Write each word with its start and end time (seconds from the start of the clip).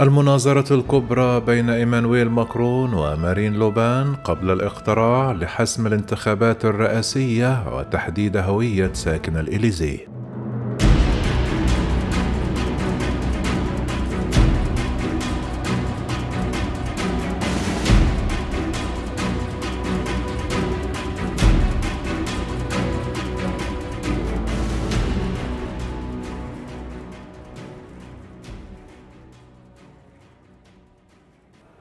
المناظرة 0.00 0.74
الكبرى 0.74 1.40
بين 1.40 1.70
إيمانويل 1.70 2.30
ماكرون 2.30 2.94
ومارين 2.94 3.54
لوبان 3.54 4.14
قبل 4.14 4.50
الاقتراع 4.50 5.32
لحسم 5.32 5.86
الانتخابات 5.86 6.64
الرئاسية 6.64 7.76
وتحديد 7.76 8.36
هوية 8.36 8.92
ساكن 8.92 9.36
الإليزيه. 9.36 10.13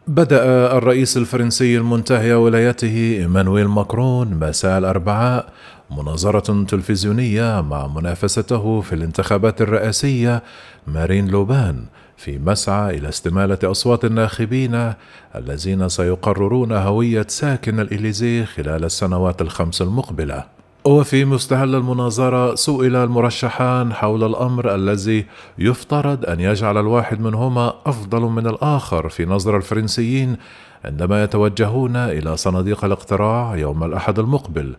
بدأ 0.07 0.43
الرئيس 0.77 1.17
الفرنسي 1.17 1.77
المنتهي 1.77 2.33
ولايته 2.33 3.17
إيمانويل 3.19 3.67
ماكرون 3.67 4.33
مساء 4.33 4.77
الأربعاء 4.77 5.45
مناظرة 5.91 6.63
تلفزيونية 6.63 7.61
مع 7.61 7.87
منافسته 7.87 8.81
في 8.81 8.95
الانتخابات 8.95 9.61
الرئاسية 9.61 10.43
مارين 10.87 11.27
لوبان 11.27 11.85
في 12.17 12.39
مسعى 12.39 12.97
إلى 12.97 13.09
استمالة 13.09 13.57
أصوات 13.63 14.05
الناخبين 14.05 14.93
الذين 15.35 15.89
سيقررون 15.89 16.71
هوية 16.71 17.25
ساكن 17.29 17.79
الإليزيه 17.79 18.45
خلال 18.45 18.83
السنوات 18.83 19.41
الخمس 19.41 19.81
المقبلة. 19.81 20.62
وفي 20.85 21.25
مستهل 21.25 21.75
المناظرة 21.75 22.55
سئل 22.55 22.95
المرشحان 22.95 23.93
حول 23.93 24.23
الأمر 24.23 24.75
الذي 24.75 25.25
يفترض 25.57 26.25
أن 26.25 26.39
يجعل 26.39 26.77
الواحد 26.77 27.21
منهما 27.21 27.73
أفضل 27.85 28.21
من 28.21 28.47
الآخر 28.47 29.09
في 29.09 29.25
نظر 29.25 29.57
الفرنسيين 29.57 30.37
عندما 30.85 31.23
يتوجهون 31.23 31.95
إلى 31.95 32.37
صناديق 32.37 32.85
الاقتراع 32.85 33.55
يوم 33.55 33.83
الأحد 33.83 34.19
المقبل. 34.19 34.75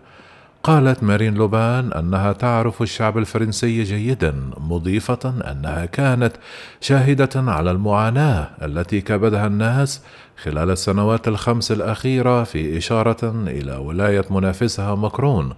قالت 0.63 1.03
مارين 1.03 1.35
لوبان 1.35 1.93
أنها 1.93 2.33
تعرف 2.33 2.83
الشعب 2.83 3.19
الفرنسي 3.19 3.83
جيدا 3.83 4.35
مضيفة 4.61 5.35
أنها 5.51 5.85
كانت 5.85 6.33
شاهدة 6.81 7.31
على 7.35 7.71
المعاناة 7.71 8.51
التي 8.63 9.01
كبدها 9.01 9.47
الناس 9.47 10.03
خلال 10.43 10.71
السنوات 10.71 11.29
الخمس 11.29 11.73
الأخيرة 11.73 12.45
في 12.45 12.79
إشارة 12.79 13.45
إلى 13.47 13.77
ولاية 13.77 14.25
منافسها 14.31 14.95
ماكرون 14.95 15.55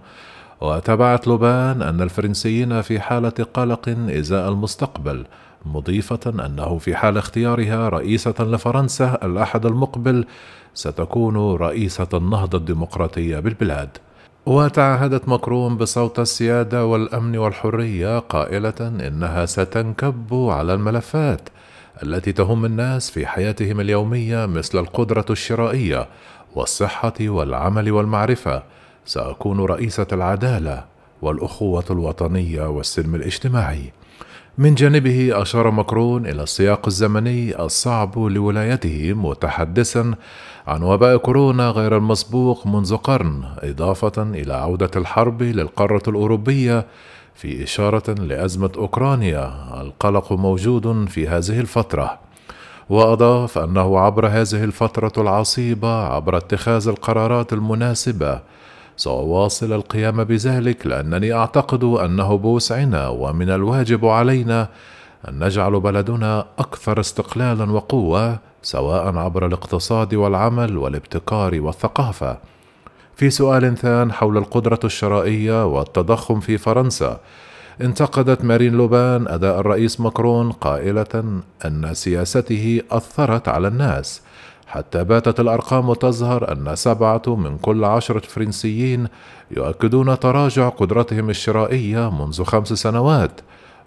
وتبعت 0.61 1.27
لوبان 1.27 1.81
أن 1.81 2.01
الفرنسيين 2.01 2.81
في 2.81 2.99
حالة 2.99 3.33
قلق 3.53 3.95
إزاء 4.09 4.49
المستقبل 4.49 5.25
مضيفة 5.65 6.45
أنه 6.45 6.77
في 6.77 6.95
حال 6.95 7.17
اختيارها 7.17 7.89
رئيسة 7.89 8.35
لفرنسا 8.39 9.17
الأحد 9.23 9.65
المقبل 9.65 10.25
ستكون 10.73 11.55
رئيسة 11.55 12.07
النهضة 12.13 12.57
الديمقراطية 12.57 13.39
بالبلاد. 13.39 13.89
وتعهدت 14.45 15.29
مكروم 15.29 15.77
بصوت 15.77 16.19
السيادة 16.19 16.85
والأمن 16.85 17.37
والحرية 17.37 18.19
قائلة 18.19 18.73
إنها 18.79 19.45
ستنكب 19.45 20.33
على 20.33 20.73
الملفات 20.73 21.49
التي 22.03 22.31
تهم 22.31 22.65
الناس 22.65 23.11
في 23.11 23.27
حياتهم 23.27 23.79
اليومية 23.79 24.45
مثل 24.45 24.77
القدرة 24.77 25.25
الشرائية 25.29 26.07
والصحة 26.55 27.13
والعمل 27.21 27.91
والمعرفة 27.91 28.63
سأكون 29.07 29.59
رئيسة 29.59 30.07
العدالة 30.11 30.83
والأخوة 31.21 31.85
الوطنية 31.91 32.69
والسلم 32.69 33.15
الاجتماعي. 33.15 33.91
من 34.57 34.75
جانبه 34.75 35.41
أشار 35.41 35.71
مكرون 35.71 36.25
إلى 36.25 36.43
السياق 36.43 36.87
الزمني 36.87 37.61
الصعب 37.61 38.19
لولايته 38.19 39.13
متحدثا 39.13 40.13
عن 40.67 40.83
وباء 40.83 41.17
كورونا 41.17 41.69
غير 41.69 41.97
المسبوق 41.97 42.67
منذ 42.67 42.95
قرن 42.95 43.43
إضافة 43.59 44.23
إلى 44.23 44.53
عودة 44.53 44.91
الحرب 44.95 45.43
للقارة 45.43 46.01
الأوروبية 46.07 46.85
في 47.35 47.63
إشارة 47.63 48.11
لأزمة 48.13 48.71
أوكرانيا 48.77 49.53
القلق 49.81 50.33
موجود 50.33 51.09
في 51.09 51.27
هذه 51.27 51.59
الفترة 51.59 52.19
وأضاف 52.89 53.57
أنه 53.57 53.99
عبر 53.99 54.27
هذه 54.27 54.63
الفترة 54.63 55.13
العصيبة 55.17 56.03
عبر 56.03 56.37
اتخاذ 56.37 56.87
القرارات 56.87 57.53
المناسبة 57.53 58.39
سأواصل 58.97 59.73
القيام 59.73 60.23
بذلك 60.23 60.87
لأنني 60.87 61.33
أعتقد 61.33 61.83
أنه 61.83 62.37
بوسعنا 62.37 63.07
ومن 63.07 63.49
الواجب 63.49 64.05
علينا 64.05 64.69
أن 65.27 65.43
نجعل 65.43 65.79
بلدنا 65.79 66.45
أكثر 66.59 66.99
استقلالا 66.99 67.71
وقوة 67.71 68.39
سواء 68.61 69.17
عبر 69.17 69.45
الاقتصاد 69.45 70.15
والعمل 70.15 70.77
والابتكار 70.77 71.61
والثقافة. 71.61 72.37
في 73.15 73.29
سؤال 73.29 73.77
ثان 73.77 74.11
حول 74.11 74.37
القدرة 74.37 74.79
الشرائية 74.83 75.65
والتضخم 75.65 76.39
في 76.39 76.57
فرنسا، 76.57 77.19
انتقدت 77.81 78.43
مارين 78.43 78.73
لوبان 78.73 79.27
أداء 79.27 79.59
الرئيس 79.59 79.99
ماكرون 79.99 80.51
قائلة 80.51 81.41
أن 81.65 81.93
سياسته 81.93 82.81
أثرت 82.91 83.47
على 83.47 83.67
الناس 83.67 84.21
حتى 84.67 85.03
باتت 85.03 85.39
الأرقام 85.39 85.93
تظهر 85.93 86.51
أن 86.51 86.75
سبعة 86.75 87.21
من 87.27 87.57
كل 87.57 87.83
عشرة 87.83 88.19
فرنسيين 88.19 89.07
يؤكدون 89.51 90.19
تراجع 90.19 90.69
قدرتهم 90.69 91.29
الشرائية 91.29 92.11
منذ 92.11 92.43
خمس 92.43 92.73
سنوات 92.73 93.31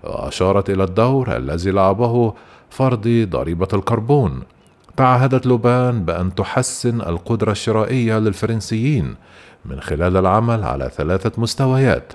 وأشارت 0.05 0.71
إلى 0.71 0.85
الدور 0.85 1.37
الذي 1.37 1.71
لعبه 1.71 2.35
فرض 2.71 3.27
ضريبة 3.31 3.69
الكربون. 3.73 4.43
تعهدت 4.97 5.47
لوبان 5.47 6.05
بأن 6.05 6.35
تحسن 6.35 7.01
القدرة 7.01 7.53
الشرائية 7.53 8.19
للفرنسيين 8.19 9.15
من 9.65 9.81
خلال 9.81 10.17
العمل 10.17 10.65
على 10.65 10.91
ثلاثة 10.97 11.33
مستويات. 11.39 12.13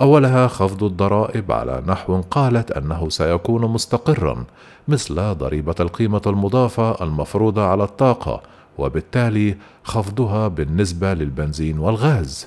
أولها 0.00 0.46
خفض 0.46 0.84
الضرائب 0.84 1.52
على 1.52 1.82
نحو 1.86 2.20
قالت 2.20 2.70
أنه 2.70 3.08
سيكون 3.08 3.62
مستقرا 3.62 4.44
مثل 4.88 5.34
ضريبة 5.34 5.74
القيمة 5.80 6.22
المضافة 6.26 7.04
المفروضة 7.04 7.66
على 7.66 7.84
الطاقة 7.84 8.42
وبالتالي 8.78 9.56
خفضها 9.84 10.48
بالنسبة 10.48 11.14
للبنزين 11.14 11.78
والغاز. 11.78 12.46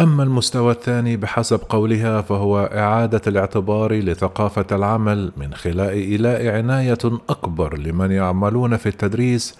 أما 0.00 0.22
المستوى 0.22 0.72
الثاني 0.72 1.16
بحسب 1.16 1.60
قولها 1.68 2.20
فهو 2.20 2.70
إعادة 2.74 3.20
الاعتبار 3.26 3.92
لثقافة 3.92 4.66
العمل 4.72 5.32
من 5.36 5.54
خلال 5.54 5.80
إيلاء 5.90 6.48
عناية 6.48 6.98
أكبر 7.28 7.78
لمن 7.78 8.10
يعملون 8.10 8.76
في 8.76 8.88
التدريس 8.88 9.58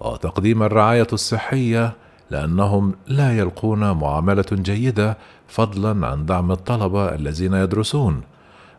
وتقديم 0.00 0.62
الرعاية 0.62 1.06
الصحية 1.12 1.92
لأنهم 2.30 2.94
لا 3.06 3.38
يلقون 3.38 3.90
معاملة 3.90 4.44
جيدة 4.52 5.18
فضلا 5.48 6.06
عن 6.06 6.26
دعم 6.26 6.52
الطلبة 6.52 7.14
الذين 7.14 7.54
يدرسون. 7.54 8.20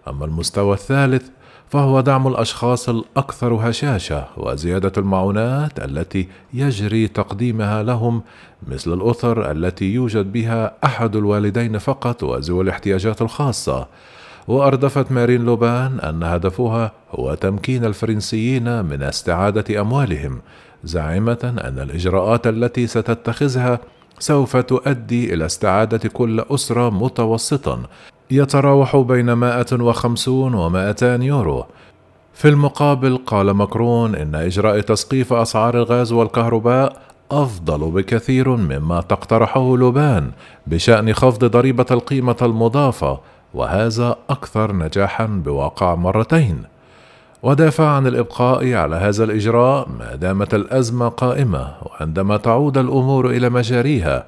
أما 0.07 0.25
المستوى 0.25 0.73
الثالث 0.73 1.29
فهو 1.69 2.01
دعم 2.01 2.27
الأشخاص 2.27 2.89
الأكثر 2.89 3.53
هشاشة 3.53 4.25
وزيادة 4.37 4.91
المعونات 4.97 5.79
التي 5.79 6.27
يجري 6.53 7.07
تقديمها 7.07 7.83
لهم 7.83 8.21
مثل 8.67 8.93
الاسر 8.93 9.51
التي 9.51 9.93
يوجد 9.93 10.31
بها 10.31 10.73
أحد 10.83 11.15
الوالدين 11.15 11.77
فقط 11.77 12.23
وذوي 12.23 12.63
الاحتياجات 12.63 13.21
الخاصة 13.21 13.87
وأردفت 14.47 15.11
مارين 15.11 15.45
لوبان 15.45 15.99
أن 15.99 16.23
هدفها 16.23 16.91
هو 17.11 17.33
تمكين 17.33 17.85
الفرنسيين 17.85 18.85
من 18.85 19.03
استعادة 19.03 19.81
أموالهم 19.81 20.41
زاعمه 20.83 21.53
أن 21.63 21.79
الإجراءات 21.79 22.47
التي 22.47 22.87
ستتخذها 22.87 23.79
سوف 24.19 24.57
تؤدي 24.57 25.33
إلى 25.33 25.45
استعادة 25.45 26.09
كل 26.09 26.39
أسرة 26.39 26.89
متوسطا 26.89 27.83
يتراوح 28.31 28.97
بين 28.97 29.33
150 29.33 30.53
و 30.53 30.69
200 30.69 31.05
يورو. 31.23 31.65
في 32.33 32.47
المقابل 32.49 33.17
قال 33.25 33.51
ماكرون 33.51 34.15
إن 34.15 34.35
إجراء 34.35 34.79
تسقيف 34.79 35.33
أسعار 35.33 35.77
الغاز 35.77 36.11
والكهرباء 36.11 37.01
أفضل 37.31 37.91
بكثير 37.91 38.49
مما 38.49 39.01
تقترحه 39.01 39.77
لوبان 39.77 40.31
بشأن 40.67 41.13
خفض 41.13 41.45
ضريبة 41.45 41.85
القيمة 41.91 42.35
المضافة 42.41 43.19
وهذا 43.53 44.15
أكثر 44.29 44.75
نجاحا 44.75 45.25
بواقع 45.25 45.95
مرتين. 45.95 46.70
ودافع 47.43 47.87
عن 47.87 48.07
الإبقاء 48.07 48.73
على 48.73 48.95
هذا 48.95 49.23
الإجراء 49.23 49.89
ما 49.99 50.15
دامت 50.15 50.53
الأزمة 50.53 51.07
قائمة 51.09 51.73
وعندما 51.81 52.37
تعود 52.37 52.77
الأمور 52.77 53.29
إلى 53.29 53.49
مجاريها 53.49 54.25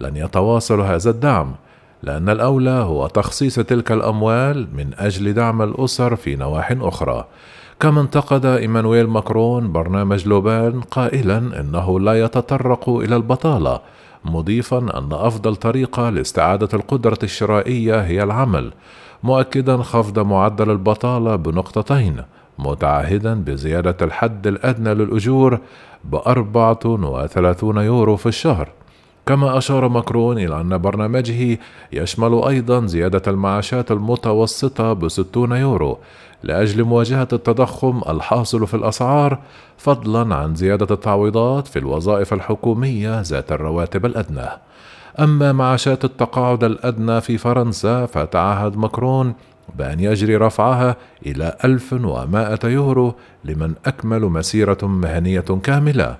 لن 0.00 0.16
يتواصل 0.16 0.80
هذا 0.80 1.10
الدعم 1.10 1.54
لأن 2.02 2.28
الأولى 2.28 2.70
هو 2.70 3.06
تخصيص 3.06 3.54
تلك 3.54 3.92
الأموال 3.92 4.68
من 4.76 4.90
أجل 4.98 5.32
دعم 5.32 5.62
الأسر 5.62 6.16
في 6.16 6.36
نواح 6.36 6.74
أخرى. 6.80 7.24
كما 7.80 8.00
انتقد 8.00 8.46
إيمانويل 8.46 9.06
ماكرون 9.06 9.72
برنامج 9.72 10.26
لوبان 10.28 10.80
قائلا 10.80 11.38
إنه 11.60 12.00
لا 12.00 12.24
يتطرق 12.24 12.88
إلى 12.88 13.16
البطالة 13.16 13.80
مضيفا 14.24 14.78
أن 14.78 15.08
أفضل 15.12 15.56
طريقة 15.56 16.10
لاستعادة 16.10 16.68
القدرة 16.74 17.18
الشرائية 17.22 18.00
هي 18.00 18.22
العمل. 18.22 18.72
مؤكدا 19.26 19.76
خفض 19.76 20.18
معدل 20.18 20.70
البطالة 20.70 21.36
بنقطتين 21.36 22.22
متعهدا 22.58 23.34
بزيادة 23.34 23.96
الحد 24.02 24.46
الأدنى 24.46 24.94
للأجور 24.94 25.58
بأربعة 26.04 26.78
وثلاثون 26.84 27.76
يورو 27.76 28.16
في 28.16 28.26
الشهر. 28.26 28.68
كما 29.26 29.58
أشار 29.58 29.88
ماكرون 29.88 30.38
إلى 30.38 30.60
أن 30.60 30.78
برنامجه 30.78 31.58
يشمل 31.92 32.44
أيضا 32.48 32.86
زيادة 32.86 33.22
المعاشات 33.26 33.90
المتوسطة 33.92 34.92
بستون 34.92 35.52
يورو 35.52 35.98
لأجل 36.42 36.84
مواجهة 36.84 37.28
التضخم 37.32 38.00
الحاصل 38.08 38.66
في 38.66 38.74
الأسعار 38.74 39.38
فضلا 39.76 40.34
عن 40.34 40.54
زيادة 40.54 40.94
التعويضات 40.94 41.66
في 41.66 41.78
الوظائف 41.78 42.32
الحكومية 42.32 43.20
ذات 43.20 43.52
الرواتب 43.52 44.06
الأدنى. 44.06 44.48
أما 45.20 45.52
معاشات 45.52 46.04
التقاعد 46.04 46.64
الأدنى 46.64 47.20
في 47.20 47.38
فرنسا 47.38 48.06
فتعهد 48.06 48.76
ماكرون 48.76 49.34
بأن 49.78 50.00
يجري 50.00 50.36
رفعها 50.36 50.96
إلى 51.26 51.56
1100 51.64 52.58
يورو 52.64 53.14
لمن 53.44 53.74
أكملوا 53.86 54.30
مسيرة 54.30 54.78
مهنية 54.82 55.40
كاملة. 55.40 56.16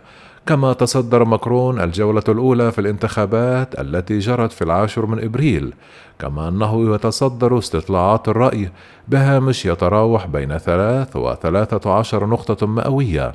كما 0.46 0.72
تصدر 0.72 1.24
ماكرون 1.24 1.80
الجولة 1.80 2.22
الأولى 2.28 2.72
في 2.72 2.80
الانتخابات 2.80 3.80
التي 3.80 4.18
جرت 4.18 4.52
في 4.52 4.62
العاشر 4.62 5.06
من 5.06 5.24
إبريل 5.24 5.74
كما 6.18 6.48
أنه 6.48 6.94
يتصدر 6.94 7.58
استطلاعات 7.58 8.28
الرأي 8.28 8.70
بهامش 9.08 9.66
يتراوح 9.66 10.26
بين 10.26 10.58
ثلاث 10.58 11.16
وثلاثة 11.16 11.92
عشر 11.92 12.26
نقطة 12.26 12.66
مئوية. 12.66 13.34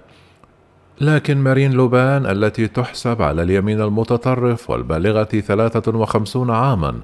لكن 1.02 1.38
مارين 1.38 1.72
لوبان 1.72 2.26
التي 2.26 2.68
تحسب 2.68 3.22
على 3.22 3.44
اليمين 3.44 3.82
المتطرف 3.82 4.70
والبالغة 4.70 5.24
53 5.24 6.52
عاما 6.52 7.00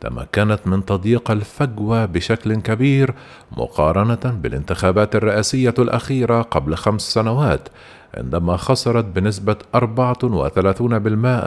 تمكنت 0.00 0.60
من 0.66 0.84
تضييق 0.84 1.30
الفجوة 1.30 2.04
بشكل 2.04 2.54
كبير 2.54 3.14
مقارنة 3.56 4.38
بالانتخابات 4.42 5.16
الرئاسية 5.16 5.74
الأخيرة 5.78 6.42
قبل 6.42 6.74
خمس 6.74 7.02
سنوات 7.02 7.68
عندما 8.14 8.56
خسرت 8.56 9.04
بنسبة 9.04 9.56
34% 9.76 9.80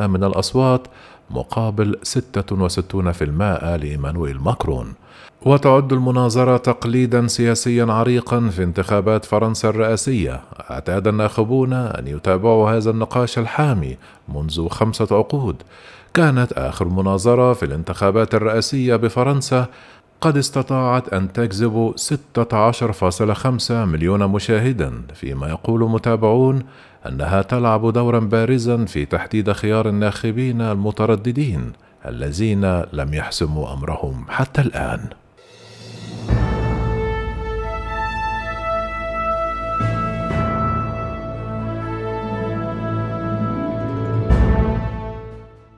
من 0.07 0.23
الأصوات 0.23 0.87
مقابل 1.29 1.99
66% 2.03 3.23
لإيمانويل 3.63 4.39
ماكرون. 4.41 4.93
وتعد 5.45 5.93
المناظرة 5.93 6.57
تقليدا 6.57 7.27
سياسيا 7.27 7.85
عريقا 7.85 8.49
في 8.49 8.63
انتخابات 8.63 9.25
فرنسا 9.25 9.69
الرئاسية. 9.69 10.41
أعتاد 10.71 11.07
الناخبون 11.07 11.73
أن 11.73 12.07
يتابعوا 12.07 12.69
هذا 12.69 12.89
النقاش 12.89 13.39
الحامي 13.39 13.97
منذ 14.29 14.67
خمسة 14.67 15.07
عقود. 15.11 15.55
كانت 16.13 16.53
آخر 16.53 16.87
مناظرة 16.87 17.53
في 17.53 17.65
الانتخابات 17.65 18.35
الرئاسية 18.35 18.95
بفرنسا 18.95 19.65
قد 20.21 20.37
استطاعت 20.37 21.13
أن 21.13 21.33
تجذب 21.33 21.93
16.5 21.95 23.71
مليون 23.85 24.27
مشاهدا 24.27 24.91
فيما 25.13 25.49
يقول 25.49 25.89
متابعون 25.89 26.63
أنها 27.07 27.41
تلعب 27.41 27.93
دورا 27.93 28.19
بارزا 28.19 28.85
في 28.85 29.05
تحديد 29.05 29.51
خيار 29.51 29.89
الناخبين 29.89 30.61
المترددين 30.61 31.71
الذين 32.05 32.81
لم 32.93 33.13
يحسموا 33.13 33.73
أمرهم 33.73 34.25
حتى 34.29 34.61
الآن. 34.61 35.20